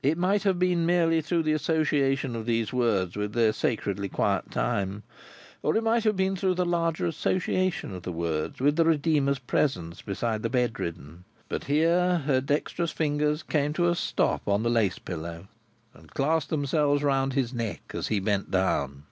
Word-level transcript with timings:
It 0.00 0.16
might 0.16 0.44
have 0.44 0.60
been 0.60 0.86
merely 0.86 1.20
through 1.20 1.42
the 1.42 1.54
association 1.54 2.36
of 2.36 2.46
these 2.46 2.72
words 2.72 3.16
with 3.16 3.32
their 3.32 3.52
sacredly 3.52 4.08
quiet 4.08 4.48
time, 4.52 5.02
or 5.60 5.74
it 5.76 5.82
might 5.82 6.04
have 6.04 6.14
been 6.16 6.36
through 6.36 6.54
the 6.54 6.64
larger 6.64 7.04
association 7.04 7.92
of 7.92 8.04
the 8.04 8.12
words 8.12 8.60
with 8.60 8.76
the 8.76 8.84
Redeemer's 8.84 9.40
presence 9.40 10.00
beside 10.00 10.44
the 10.44 10.48
bedridden; 10.48 11.24
but 11.48 11.64
here 11.64 12.18
her 12.18 12.40
dexterous 12.40 12.92
fingers 12.92 13.42
came 13.42 13.72
to 13.72 13.88
a 13.88 13.96
stop 13.96 14.46
on 14.46 14.62
the 14.62 14.70
lace 14.70 15.00
pillow, 15.00 15.48
and 15.94 16.12
clasped 16.12 16.50
themselves 16.50 17.02
round 17.02 17.32
his 17.32 17.52
neck 17.52 17.82
as 17.92 18.06
he 18.06 18.20
bent 18.20 18.52
down. 18.52 19.02